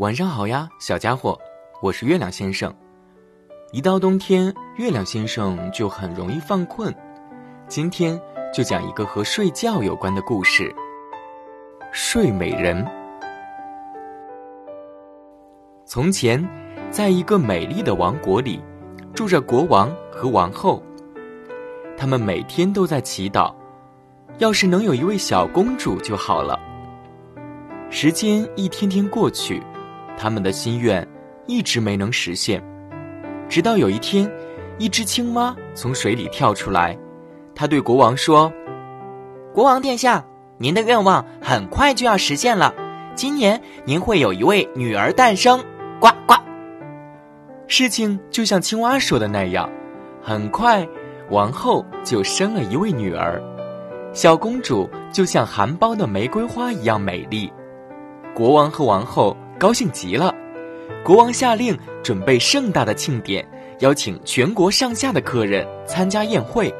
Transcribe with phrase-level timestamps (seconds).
[0.00, 1.38] 晚上好呀，小家伙，
[1.82, 2.74] 我是月亮先生。
[3.70, 6.90] 一到冬天，月亮先生就很容易犯困。
[7.68, 8.18] 今天
[8.50, 10.74] 就讲一个和睡觉有关的故事——
[11.92, 12.82] 睡美人。
[15.84, 16.42] 从前，
[16.90, 18.58] 在一个美丽的王国里，
[19.12, 20.82] 住着国王和王后。
[21.94, 23.54] 他们每天都在祈祷，
[24.38, 26.58] 要是能有一位小公主就好了。
[27.90, 29.62] 时间一天天过去，
[30.22, 31.06] 他们的心愿
[31.46, 32.62] 一直没能实现。
[33.48, 34.30] 直到有一天，
[34.76, 36.94] 一只青蛙从水里跳出来，
[37.54, 38.52] 他对国王说
[39.54, 40.22] ：“国王殿下，
[40.58, 42.74] 您的愿望很快就要实现了，
[43.14, 45.58] 今年您会有一位女儿诞生。”
[45.98, 46.34] 呱呱。
[47.66, 49.70] 事情就像青蛙说的那样，
[50.20, 50.86] 很快，
[51.30, 53.42] 王后就生了一位女儿，
[54.12, 57.50] 小公主就像含苞的玫瑰花一样美丽。
[58.34, 60.34] 国王和王后高兴极了，
[61.04, 63.46] 国王下令准备盛大的庆典，
[63.80, 66.74] 邀请全国上下的客人参加宴会。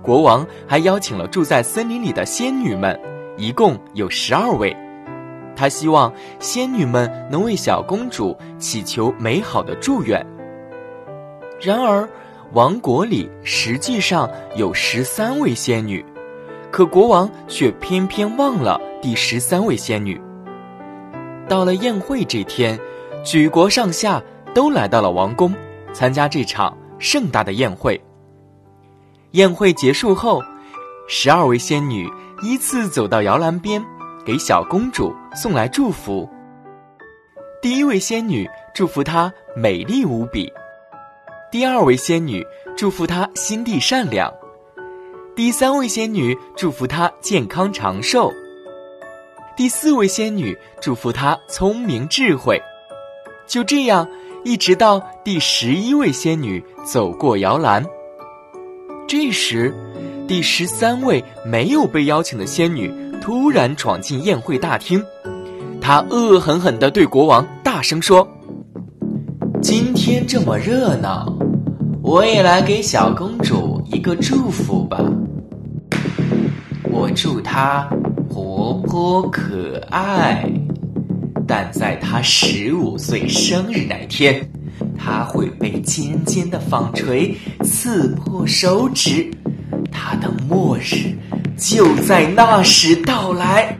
[0.00, 2.96] 国王还邀请了住在森林里的仙女们，
[3.36, 4.72] 一共有十二位。
[5.56, 10.24] 他希望仙女们能为小公主祈求美好的祝愿。
[11.60, 12.08] 然而，
[12.52, 16.06] 王国里实际上有十三位仙女，
[16.70, 20.20] 可国王却偏偏忘了第十三位仙女。
[21.48, 22.78] 到了宴会这天，
[23.24, 24.22] 举国上下
[24.54, 25.54] 都来到了王宫，
[25.92, 28.02] 参加这场盛大的宴会。
[29.32, 30.42] 宴会结束后，
[31.06, 32.10] 十二位仙女
[32.42, 33.84] 依次走到摇篮边，
[34.24, 36.28] 给小公主送来祝福。
[37.60, 40.52] 第一位仙女祝福她美丽无比，
[41.50, 42.44] 第二位仙女
[42.76, 44.32] 祝福她心地善良，
[45.36, 48.32] 第三位仙女祝福她健康长寿。
[49.56, 52.60] 第四位仙女祝福她聪明智慧，
[53.46, 54.08] 就这样，
[54.44, 57.84] 一直到第十一位仙女走过摇篮。
[59.06, 59.72] 这时，
[60.26, 65.00] 第十三位没有被邀请的仙女突然闯进宴会大厅，
[65.80, 68.26] 她恶狠狠地对国王大声说
[69.62, 71.32] ：“今天这么热闹，
[72.02, 74.98] 我也来给小公主一个祝福吧。
[76.90, 77.88] 我祝她。”
[78.34, 80.44] 活泼可爱，
[81.46, 84.50] 但在他十五岁生日那天，
[84.98, 89.30] 他会被尖尖的纺锤刺破手指，
[89.92, 91.16] 他的末日
[91.56, 93.78] 就在那时到来。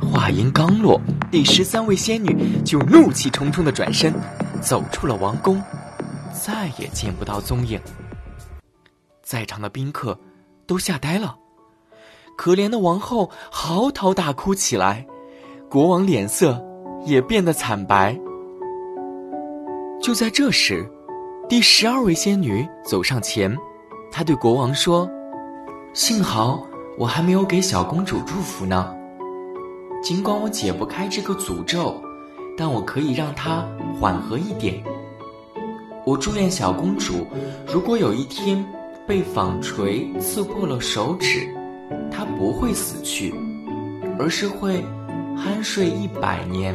[0.00, 4.12] 话音刚落，第十三位仙女就怒气冲冲的转身，
[4.60, 5.62] 走出了王宫，
[6.32, 7.80] 再也见不到踪影。
[9.22, 10.18] 在场的宾客
[10.66, 11.36] 都吓呆了。
[12.36, 15.06] 可怜的王后嚎啕大哭起来，
[15.70, 16.62] 国王脸色
[17.04, 18.16] 也变得惨白。
[20.00, 20.88] 就在这时，
[21.48, 23.56] 第十二位仙女走上前，
[24.12, 25.08] 她对国王说
[25.94, 26.64] ：“幸好
[26.98, 28.94] 我还没有给小公主祝福呢。
[30.02, 32.00] 尽管我解不开这个诅咒，
[32.56, 33.66] 但我可以让她
[33.98, 34.84] 缓和一点。
[36.04, 37.26] 我祝愿小公主，
[37.66, 38.64] 如果有一天
[39.06, 41.48] 被纺锤刺破了手指。”
[42.16, 43.34] 他不会死去，
[44.18, 44.82] 而是会
[45.36, 46.74] 酣睡一百年。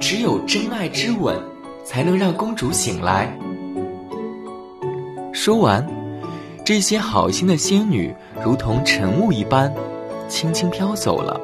[0.00, 1.36] 只有真爱之吻，
[1.84, 3.36] 才能让公主醒来。
[5.34, 5.86] 说完，
[6.64, 9.70] 这些好心的仙女如同晨雾一般，
[10.28, 11.38] 轻轻飘走了。